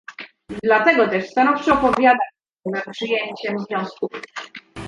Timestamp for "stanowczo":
1.29-1.73